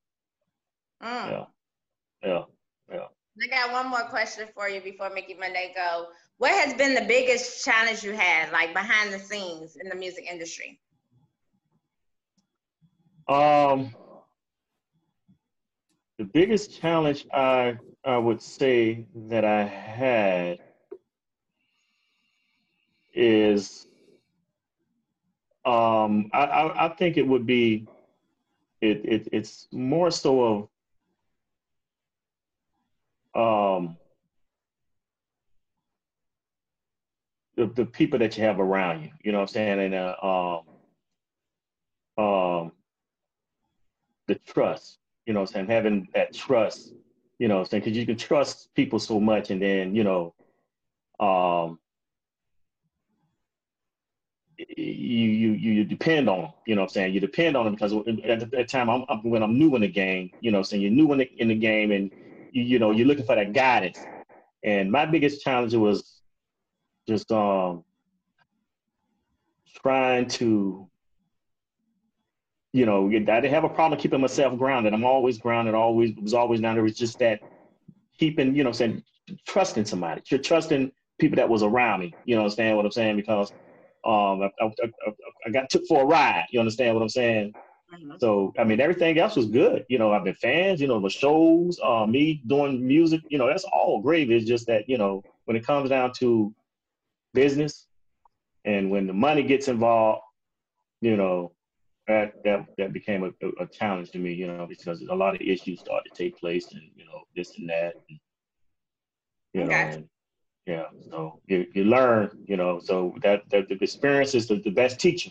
[1.03, 1.31] mm.
[1.31, 1.45] Yeah,
[2.23, 2.43] yeah,
[2.91, 3.07] yeah.
[3.43, 6.07] i got one more question for you before mickey monday go
[6.38, 10.25] what has been the biggest challenge you had like behind the scenes in the music
[10.31, 10.79] industry
[13.29, 13.95] Um,
[16.19, 20.59] the biggest challenge I I would say that I had
[23.15, 23.87] is
[25.64, 27.87] um I I, I think it would be
[28.81, 30.68] it, it it's more so
[33.35, 33.96] of um
[37.57, 39.81] the, the people that you have around you, you know what I'm saying?
[39.81, 40.61] And uh,
[42.18, 42.72] um um
[44.27, 45.66] the trust, you know what I'm saying?
[45.68, 46.94] Having that trust,
[47.38, 47.83] you know what I'm saying?
[47.85, 50.35] Because you can trust people so much and then, you know,
[51.20, 51.79] um,
[54.59, 57.15] you, you, you, depend on them, you know what I'm saying?
[57.15, 57.93] You depend on them because
[58.25, 60.83] at that time, I'm, I'm, when I'm new in the game, you know saying?
[60.83, 62.11] You're new in the, in the game and,
[62.53, 63.99] you, you know, you're looking for that guidance.
[64.62, 66.21] And my biggest challenge was
[67.09, 67.85] just um,
[69.83, 70.88] trying to
[72.73, 74.95] you know, I didn't have a problem keeping myself grounded.
[74.95, 76.87] I'm always grounded, always was always down there.
[76.87, 77.41] It's just that
[78.19, 79.03] keeping, you know, saying
[79.47, 80.23] trusting somebody.
[80.27, 82.15] You're trusting people that was around me.
[82.25, 83.17] You know, understand what I'm saying?
[83.17, 83.53] Because
[84.05, 84.71] um, I, I,
[85.47, 86.47] I, got took for a ride.
[86.51, 87.53] You understand what I'm saying?
[87.93, 88.21] Mhm.
[88.21, 89.85] So I mean, everything else was good.
[89.88, 90.81] You know, I've been fans.
[90.81, 93.21] You know, the shows, uh, me doing music.
[93.29, 94.31] You know, that's all great.
[94.31, 96.55] It's just that you know, when it comes down to
[97.35, 97.87] business,
[98.65, 100.23] and when the money gets involved,
[101.01, 101.53] you know,
[102.09, 104.33] that that that became a, a, challenge to me.
[104.33, 107.57] You know, because a lot of issues started to take place, and you know, this
[107.59, 107.95] and that.
[108.09, 108.19] And,
[109.53, 109.97] you know, Okay.
[109.97, 110.09] and,
[110.66, 110.85] yeah.
[111.11, 112.31] So you you learn.
[112.46, 115.31] You know, so that that the experience is the, the best teacher.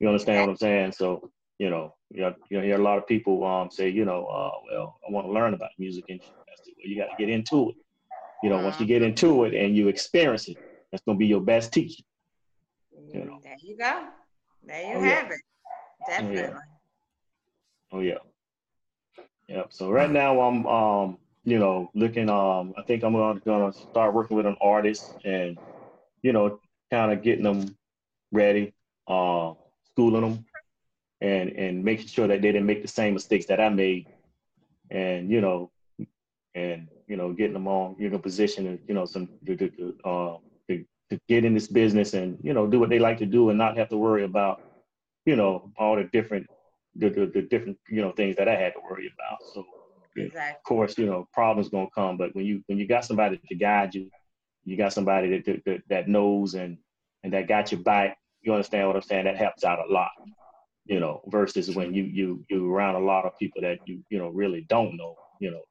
[0.00, 0.92] You understand what I'm saying?
[0.92, 4.26] So you know, you know, you hear a lot of people um say, you know,
[4.26, 6.34] uh, well, I want to learn about music industry.
[6.48, 7.76] I said, well, you got to get into it.
[8.42, 10.56] You know, once you get into it and you experience it,
[10.90, 12.02] that's gonna be your best teacher.
[13.12, 13.40] You know.
[13.42, 14.08] There you go.
[14.64, 15.14] There you Oh, yeah.
[15.14, 15.40] have it.
[16.06, 16.54] Definitely.
[17.92, 18.18] Oh yeah.
[19.48, 19.66] Yep.
[19.72, 21.18] So right now I'm um
[21.50, 25.58] you know looking um I think I'm gonna, start working with an artist and
[26.22, 26.60] you know
[26.90, 27.76] kind of getting them
[28.32, 28.72] ready,
[29.08, 29.54] uh,
[29.90, 30.44] schooling them,
[31.20, 34.06] and and making sure that they didn't make the same mistakes that I made,
[34.90, 35.70] and you know,
[36.54, 39.94] and you know getting them on you know position and you know some to, to,
[40.04, 40.36] uh,
[40.68, 43.50] to, to get in this business and you know do what they like to do
[43.50, 44.62] and not have to worry about
[45.26, 46.46] you know all the different
[46.96, 49.38] the, the, the different you know things that I had to worry about.
[49.54, 49.64] So.
[50.16, 50.56] Exactly.
[50.56, 53.54] of course, you know, problems gonna come, but when you when you got somebody to
[53.54, 54.10] guide you,
[54.64, 56.78] you got somebody that that, that, knows and
[57.22, 58.18] and that got your back.
[58.42, 59.24] You understand what I'm saying?
[59.24, 60.10] That helps out a lot,
[60.86, 61.22] you know.
[61.28, 64.62] Versus when you you you around a lot of people that you you know really
[64.68, 65.62] don't know, you know,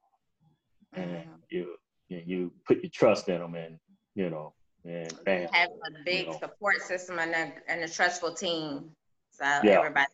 [0.93, 1.39] and Mhm.
[1.49, 1.75] you
[2.07, 3.77] you, you put your trust in them, and
[4.15, 4.53] you know,
[4.85, 6.37] and bam, Have a big know.
[6.39, 8.91] support system and a, and a trustful team.
[9.31, 9.79] So Yeah.
[9.79, 10.07] everybody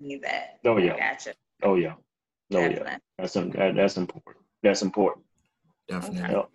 [0.00, 0.58] need that.
[0.64, 0.96] Oh, yeah.
[0.96, 1.34] Gotcha.
[1.62, 1.94] oh yeah,
[2.52, 4.44] oh yeah, that's that, that's important.
[4.62, 5.24] That's important.
[5.88, 6.34] Definitely.
[6.34, 6.50] Yep.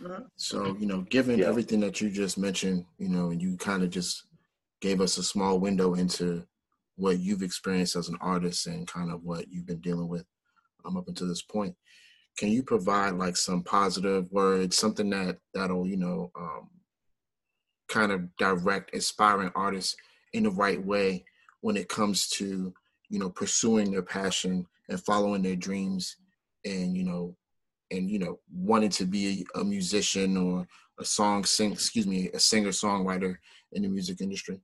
[0.00, 0.26] Mhm.
[0.36, 1.46] So, you know, given Yeah.
[1.46, 4.26] everything that you just mentioned, you know, and you kind of just
[4.80, 6.46] gave us a small window into
[6.96, 10.24] what you've experienced as an artist and kind of what you've been dealing with
[10.84, 11.76] um, up until this point.
[12.36, 16.70] Can you provide like some positive words, something that that'll, you know, um,
[17.88, 19.96] kind of direct aspiring artists
[20.32, 21.24] in the right way
[21.60, 22.72] when it comes to,
[23.08, 26.16] you know, pursuing their passion and following their dreams
[26.64, 27.36] and, you know,
[27.90, 30.66] and you know wanting to be a, a musician or
[31.00, 33.34] a song sing excuse me a singer songwriter
[33.72, 34.60] in the music industry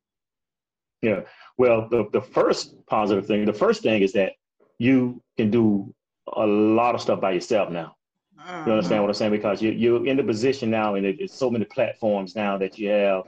[1.00, 1.20] Yeah.
[1.56, 4.32] Well, the, the first positive thing, the first thing is that
[4.78, 5.94] you can do
[6.36, 7.94] a lot of stuff by yourself now.
[8.36, 8.70] You ah.
[8.70, 9.32] understand what I'm saying?
[9.32, 12.78] Because you, you're in the position now, and it- it's so many platforms now that
[12.78, 13.22] you have.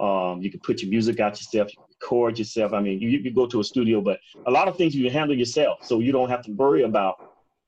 [0.00, 2.72] Um, you can put your music out yourself, you can record yourself.
[2.72, 5.12] I mean, you, you go to a studio, but a lot of things you can
[5.12, 7.16] handle yourself, so you don't have to worry about.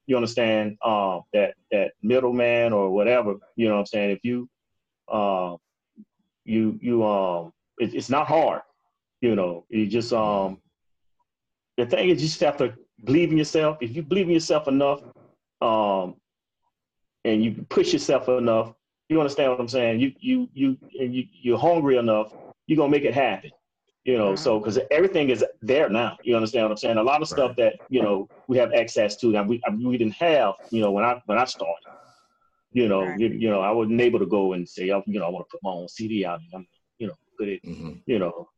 [0.06, 3.34] You understand um, that that middleman or whatever.
[3.56, 4.10] You know what I'm saying?
[4.10, 4.48] If you,
[5.08, 5.56] uh,
[6.44, 8.62] you you um, it, it's not hard.
[9.20, 10.58] You know, you just um,
[11.76, 13.78] the thing is, you just have to believe in yourself.
[13.80, 15.00] If you believe in yourself enough,
[15.60, 16.16] um,
[17.24, 18.74] and you push yourself enough,
[19.10, 20.00] you understand what I'm saying?
[20.00, 22.32] You you you and you you're hungry enough,
[22.66, 23.50] you're gonna make it happen.
[24.04, 26.18] You know, so because everything is there now.
[26.22, 26.96] You understand what I'm saying?
[26.98, 30.14] A lot of stuff that you know we have access to that we we didn't
[30.14, 30.54] have.
[30.70, 31.86] You know, when I when I started,
[32.72, 33.18] you know, Right.
[33.18, 35.46] you, you know, I wasn't able to go and say, oh, you know, I want
[35.46, 36.40] to put my own CD out.
[36.40, 36.66] And I'm,
[36.98, 38.48] you know, put it, hmm you know,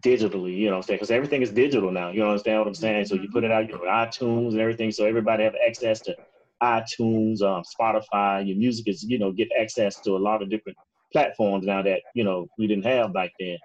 [0.00, 0.56] digitally.
[0.56, 2.10] You know, what I'm saying because everything is digital now.
[2.10, 3.06] You understand what I'm saying?
[3.06, 6.16] So you put it out, you know, iTunes and everything, so everybody have access to
[6.62, 8.46] iTunes, um, Spotify.
[8.46, 10.76] Your music is, you know, get access to a lot of different
[11.12, 13.58] platforms now that you know we didn't have back then.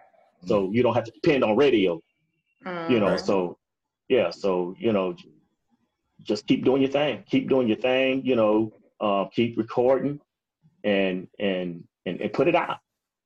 [0.45, 1.99] So you don't have to depend on radio
[2.87, 3.25] you know Mhm.
[3.25, 3.57] So
[4.09, 5.15] yeah so you know
[6.23, 10.19] just keep doing your thing keep doing your thing you know uh, keep recording
[10.83, 12.77] and and and, and put it out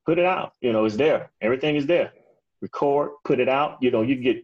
[0.06, 2.12] put it out you know it's there everything is there
[2.62, 4.38] record put it out you know you get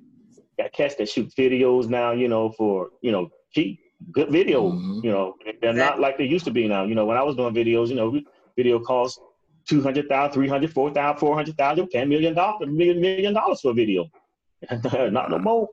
[0.58, 3.80] got cats that shoot videos now you know for you know cheap
[4.12, 5.04] good videos Mhm.
[5.04, 7.36] you know they're not like they used to be now you know when i was
[7.36, 8.20] doing videos you know
[8.58, 9.20] video cost
[9.70, 14.10] 200,000, 300, 400,000, 400,000, 10 million dollars, million, million dollars for a video.
[14.94, 15.68] Not no more.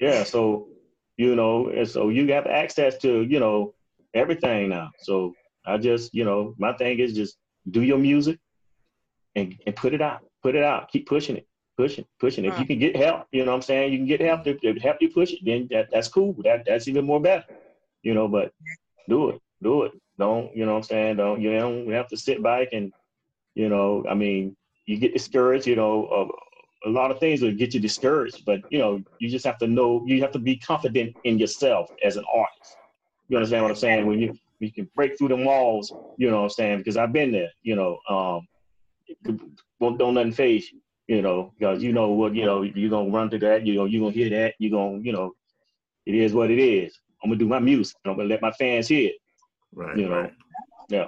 [0.00, 0.22] Yeah.
[0.24, 0.68] So,
[1.16, 3.74] you know, and so you have access to, you know,
[4.14, 4.90] everything now.
[5.00, 5.34] So
[5.66, 7.38] I just, you know, my thing is just
[7.70, 8.38] do your music
[9.36, 11.47] and, and put it out, put it out, keep pushing it,
[11.78, 12.44] pushing, pushing.
[12.44, 13.92] If you can get help, you know what I'm saying?
[13.92, 16.34] You can get help to, to help you push it, then that, that's cool.
[16.44, 17.44] That, that's even more better,
[18.02, 18.52] you know, but
[19.08, 19.92] do it, do it.
[20.18, 21.16] Don't, you know what I'm saying?
[21.16, 22.92] Don't, you don't have to sit back and,
[23.54, 26.30] you know, I mean, you get discouraged, you know,
[26.84, 29.66] a lot of things will get you discouraged, but you know, you just have to
[29.66, 32.76] know, you have to be confident in yourself as an artist.
[33.28, 34.06] You understand what I'm saying?
[34.06, 36.78] When you you can break through the walls, you know what I'm saying?
[36.78, 38.48] Because I've been there, you know, um,
[39.80, 43.10] don't don't nothing phase you, you know, because you know what, you know, you're gonna
[43.10, 45.32] run to that, you know, you're gonna hear that, you're gonna, you know,
[46.06, 46.96] it is what it is.
[47.22, 47.96] I'm gonna do my music.
[48.04, 49.16] I'm gonna let my fans hear it.
[49.74, 49.96] Right.
[49.96, 50.32] You know, right.
[50.88, 51.06] yeah,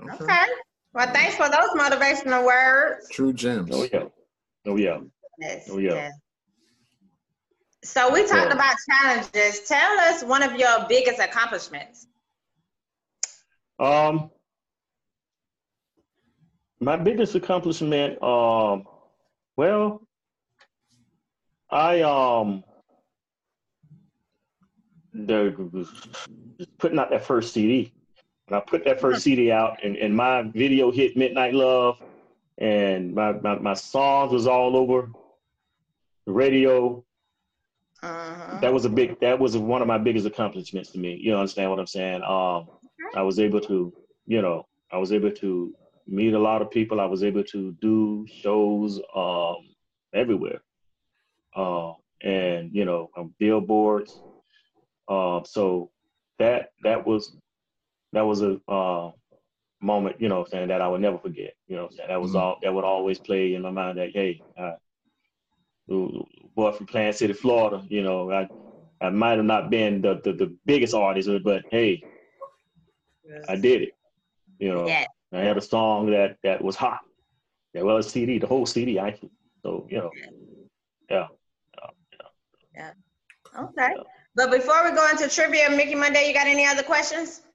[0.00, 0.24] Okay.
[0.24, 0.46] Okay.
[0.94, 3.08] Well, thanks for those motivational words.
[3.10, 3.70] True gems.
[3.72, 4.04] Oh yeah.
[4.66, 5.00] Oh yeah.
[5.38, 5.94] Yes, Oh, yeah.
[5.94, 6.12] yes.
[7.84, 8.52] So we talked Yeah.
[8.52, 9.60] about challenges.
[9.66, 12.06] Tell us one of your biggest accomplishments.
[13.80, 14.30] Um,
[16.82, 18.84] my biggest accomplishment, um,
[19.56, 20.02] well,
[21.70, 22.64] I um,
[25.14, 25.86] the
[26.78, 27.92] putting out that first CD.
[28.48, 31.98] And I put that first CD out, and, and my video hit Midnight Love,
[32.58, 35.08] and my, my my songs was all over
[36.26, 37.04] the radio.
[38.02, 38.58] Uh-huh.
[38.58, 41.70] that was a big that was one of my biggest accomplishments to me you understand
[41.70, 42.66] what i'm saying um
[43.14, 43.94] i was able to
[44.26, 45.72] you know i was able to
[46.06, 49.56] meet a lot of people i was able to do shows um
[50.14, 50.60] everywhere
[51.56, 54.22] uh, and you know on billboards
[55.08, 55.90] um so
[56.38, 57.36] that that was
[58.12, 59.10] that was a uh
[59.80, 62.20] moment you know saying that i would never forget you know what I'm saying that
[62.20, 62.40] was Mhm.
[62.40, 64.72] all that would always play in my mind that hey uh,
[66.54, 67.84] boy from Plant City, Florida.
[67.88, 68.48] You know, I
[69.00, 72.02] I might have not been the, the, the biggest artist, but hey,
[73.48, 73.90] I did it.
[74.58, 75.08] You know, Yes.
[75.32, 77.00] I had a song that that was hot.
[77.74, 79.30] Yeah, well, a CD, the whole CD actually.
[79.62, 80.10] So you know,
[81.10, 81.26] yeah.
[83.58, 83.94] Okay.
[84.34, 87.42] But before we go into trivia, Mickey Monday, you got any other questions?
[87.44, 87.48] Uh,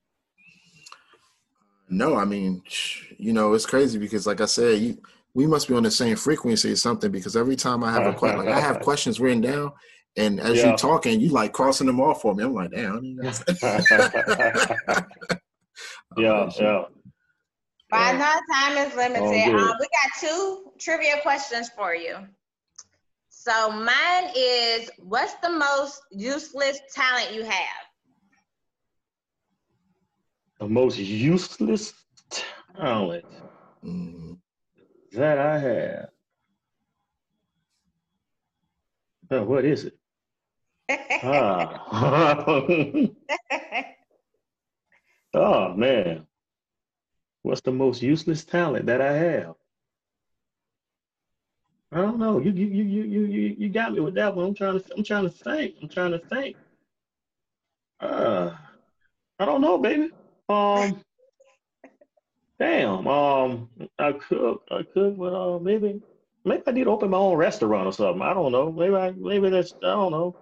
[1.90, 2.62] no, I mean,
[3.18, 5.02] you know, it's crazy because, like I said, you,
[5.34, 7.12] we must be on the same frequency or something.
[7.12, 9.72] Because every time I have a question, like I have questions written down,
[10.18, 10.68] and as Yeah.
[10.68, 12.44] you're talking, you like crossing them off for me.
[12.44, 13.04] I'm like, damn.
[13.04, 13.32] You know
[16.18, 16.84] yeah, yeah.
[17.90, 18.18] But I Yeah.
[18.18, 19.56] know time is limited.
[19.56, 22.28] Um, we got two trivia questions for you.
[23.30, 27.86] So mine is, what's the most useless talent you have?
[30.60, 31.94] The most useless
[32.76, 33.26] talent
[33.86, 34.40] Mm,
[35.14, 36.10] that I have.
[39.32, 39.98] Oh, what is it?
[41.24, 41.84] Ah.
[45.34, 46.27] oh man.
[47.48, 49.56] What's the most useless talent that I have?
[51.94, 52.40] I don't know.
[52.40, 54.48] You you you you you you got me with that one.
[54.48, 55.76] I'm trying to I'm trying to think.
[55.82, 56.58] I'm trying to think.
[58.02, 58.52] Uh
[59.40, 60.12] I don't know, baby.
[60.50, 61.02] Um
[62.60, 63.08] Damn.
[63.08, 66.02] Um I cook I cook but uh maybe
[66.44, 68.24] maybe I need to open my own restaurant or something.
[68.24, 68.74] I don't know.
[68.74, 70.36] Maybe I maybe that's I don't know.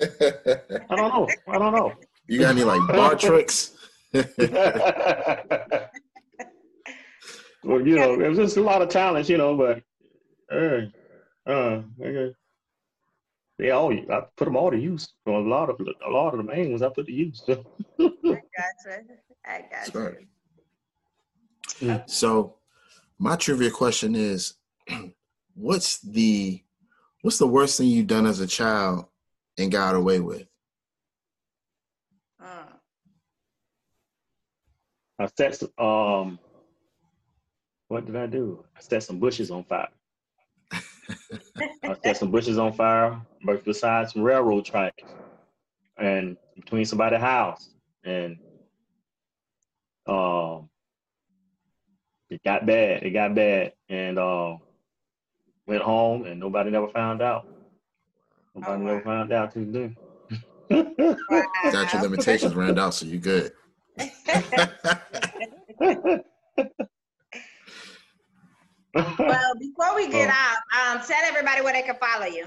[0.00, 1.28] I don't know.
[1.48, 1.92] I don't know.
[2.28, 3.72] you got any like bar tricks?
[7.62, 9.82] well, you know, there's just a lot of talents, you know, but
[10.54, 10.86] uh,
[11.46, 12.34] uh, okay.
[13.58, 15.12] they all I put them all to use.
[15.24, 17.42] For a lot of a lot of the main ones I put to use.
[17.48, 17.54] I
[17.98, 19.02] gotcha.
[19.44, 20.16] I That's gotcha.
[21.80, 22.02] right.
[22.06, 22.56] So,
[23.18, 24.54] my trivia question is,
[25.54, 26.62] what's the
[27.22, 29.06] what's the worst thing you've done as a child
[29.58, 30.46] and got away with?
[32.42, 32.72] Mm.
[35.18, 36.38] I set um
[37.90, 38.64] what did I do?
[38.76, 39.88] I set some bushes on fire.
[40.72, 45.02] I set some bushes on fire but beside some railroad tracks
[45.98, 47.70] and between somebody's house
[48.04, 48.36] and
[50.06, 50.68] um
[52.30, 53.02] it got bad.
[53.02, 54.60] It got bad and um
[55.66, 57.48] went home and nobody never found out.
[58.54, 59.96] Nobody Oh, never found out till then.
[61.70, 63.50] Statute of limitations ran out, so you good.
[68.94, 70.32] well, before we get Oh.
[70.32, 72.46] off, um, tell everybody where they can follow you.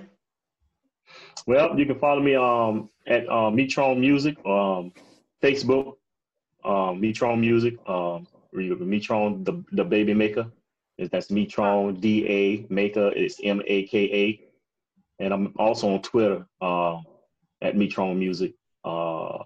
[1.48, 4.94] Well, you can follow me um at uh, Methrone Music, um,
[5.42, 5.98] Facebook,
[6.64, 10.52] um, Methrone Music, um, or you can Methrone the the Baby Maker.
[10.98, 13.12] Is that's Methrone D A Maker.
[13.16, 13.98] It's M A K
[15.20, 17.04] A, and I'm also on Twitter um,
[17.62, 18.54] at Methrone Music,
[18.86, 19.40] uh,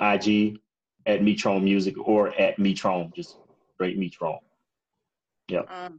[0.00, 0.58] IG
[1.06, 3.36] at Methrone Music or at Methrone, just
[3.74, 4.40] straight Methrone.
[5.54, 5.98] Um,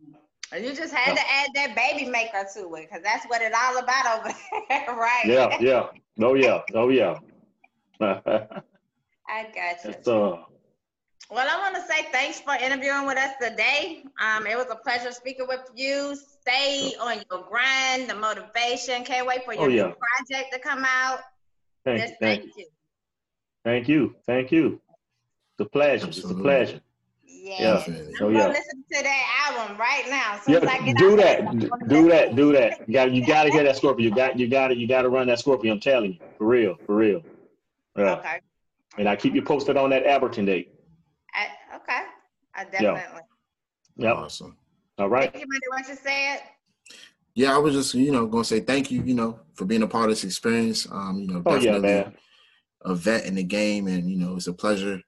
[0.51, 3.55] and you just had to add that baby maker to it, because that's what it's
[3.57, 4.33] all about over
[4.69, 5.23] there, right?
[5.25, 5.87] Yeah, yeah,
[6.21, 7.15] oh yeah, oh yeah.
[7.99, 9.89] I got you.
[9.91, 10.37] It's, uh,
[11.29, 14.03] Well, I want to say thanks for interviewing with us today.
[14.21, 16.15] Um, it was a pleasure speaking with you.
[16.41, 19.03] Stay on your grind, the motivation.
[19.03, 19.87] Can't wait for your Oh, yeah.
[19.87, 19.95] new
[20.27, 21.19] project to come out.
[21.83, 22.65] thank, Just thank, thank you.
[23.65, 24.81] thank you, thank you.
[25.59, 26.07] It's a pleasure.
[26.07, 26.79] It's a pleasure.
[27.47, 27.73] Yeah.
[27.73, 28.13] Definitely.
[28.19, 28.47] I'm Oh, gonna yeah.
[28.47, 30.35] listen to that album right now.
[30.35, 31.39] As soon as Yeah, do out that.
[31.39, 32.35] here, I'm d- gonna Do that.
[32.35, 32.87] Do that.
[32.87, 33.11] You got.
[33.11, 34.09] You got to hear that scorpion.
[34.09, 34.37] You got.
[34.37, 34.77] You got it.
[34.77, 35.73] You got to run that scorpion.
[35.73, 37.21] I'm telling you, for real, for real.
[37.95, 38.13] Yeah.
[38.15, 38.39] Okay.
[38.97, 40.73] And I keep you posted on that Elberton date.
[41.33, 42.01] I, okay.
[42.55, 43.21] I definitely.
[43.97, 44.15] Yep.
[44.15, 44.57] Awesome.
[44.97, 45.31] All right.
[45.31, 46.41] Thank you, Mandy, what you said.
[47.35, 49.87] Yeah, I was just, you know, gonna say thank you, you know, for being a
[49.87, 50.87] part of this experience.
[50.91, 52.13] Um, you know, Oh yeah, definitely man.
[52.81, 54.99] a vet in the game, and you know, it's a pleasure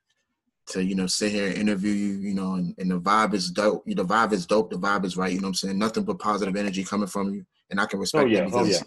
[0.69, 3.51] to, you know, sit here and interview you, you know, and, and the vibe is
[3.51, 3.83] dope.
[3.85, 4.69] The vibe is dope.
[4.69, 5.31] The vibe is right.
[5.31, 5.77] You know what I'm saying?
[5.79, 8.45] Nothing but positive energy coming from you, and I can respect Oh yeah.
[8.45, 8.81] that Oh yeah.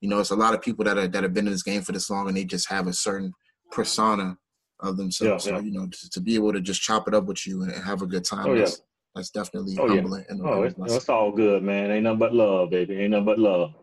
[0.00, 1.82] you know, it's a lot of people that are that have been in this game
[1.82, 3.32] for this long, and they just have a certain
[3.70, 4.36] persona
[4.80, 5.46] of themselves.
[5.46, 7.62] Yeah, so you know, to, to be able to just chop it up with you
[7.62, 8.60] and, have a good time, Oh, yeah.
[8.60, 8.82] that's,
[9.14, 10.02] that's definitely Oh, yeah.
[10.28, 11.90] And, Oh, it's, it's all good, man.
[11.90, 12.96] Ain't nothing but love, baby.
[12.96, 13.74] Ain't nothing but love.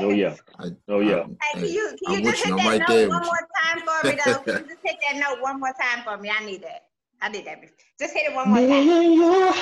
[0.00, 0.36] Oh yeah.
[0.58, 1.20] I, Oh yeah.
[1.20, 2.52] Um, hey, can you, can I'm you with just you.
[2.54, 4.40] hit I'm that right note there one with more time for me, though?
[4.44, 4.60] Can you.
[4.62, 6.30] you just hit that note one more time for me?
[6.30, 6.82] I need that.
[7.22, 7.62] I need that.
[7.98, 8.88] Just hit it one more Me time.
[8.88, 9.54] and you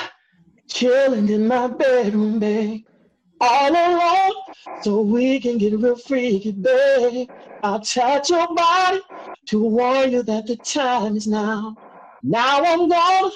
[0.69, 2.83] chilling in my bedroom, babe.
[3.41, 4.33] All alone,
[4.81, 7.29] so we can get real freaky, babe.
[7.63, 9.01] I'll touch your body
[9.47, 11.77] to warn you that the time is now.
[12.21, 13.31] Now I'm gonna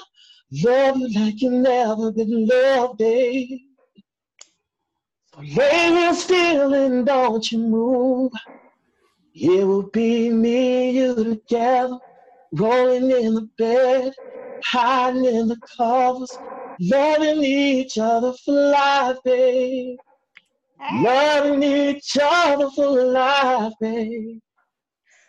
[0.50, 3.60] love you like you never been loved, babe.
[5.34, 8.30] So lay real still and don't you move.
[9.34, 11.98] It will be me, and you together,
[12.52, 14.12] rolling in the bed,
[14.64, 16.38] hiding in the covers,
[16.78, 19.98] loving each other for life, babe.
[20.78, 21.02] Hey.
[21.02, 24.38] Loving each other for life, babe.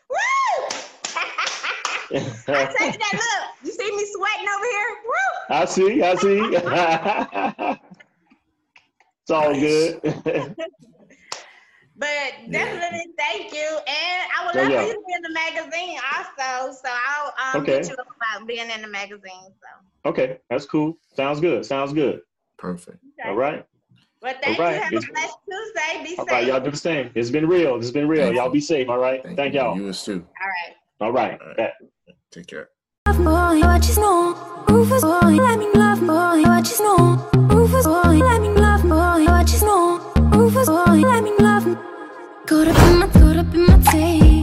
[0.09, 0.17] Woo!
[2.13, 3.49] I tell you that look.
[3.63, 4.97] You see me sweating over here?
[5.07, 5.35] Woo!
[5.49, 6.03] I see.
[6.03, 6.15] I
[7.73, 7.79] see.
[9.25, 10.55] it's all good.
[11.97, 13.65] But definitely thank you.
[13.87, 14.81] And I would love yeah.
[14.81, 16.73] for you to be in the magazine also.
[16.73, 17.77] So I'll um, Okay.
[17.79, 19.21] get you up about being in the magazine.
[19.45, 20.97] So okay, that's cool.
[21.15, 21.65] Sounds good.
[21.65, 22.21] Sounds good.
[22.57, 22.97] Perfect.
[23.19, 23.29] okay.
[23.29, 23.65] All right.
[24.21, 24.71] Well, thank All you.
[24.71, 24.83] right.
[24.83, 26.03] Have a blessed Tuesday.
[26.03, 26.31] Be All safe.
[26.33, 27.11] right, y'all do the same.
[27.15, 27.77] It's been real.
[27.77, 28.23] It's been real.
[28.25, 28.53] Thank Y'all you.
[28.53, 28.89] be safe.
[28.89, 29.23] All right.
[29.35, 29.61] Thank, you.
[29.61, 29.77] y'all.
[29.77, 30.27] You as too.
[30.41, 30.75] All right.
[30.99, 31.39] All right.
[31.41, 31.71] All right.
[32.31, 32.69] Take care.
[33.07, 34.65] Love boy, what you know?
[34.67, 37.29] Rufus boy, let me love boy, what you know?
[37.55, 38.74] Rufus boy, let me love
[40.55, 41.65] was all I'm love.
[42.45, 44.34] Caught up in my, caught up in my tape.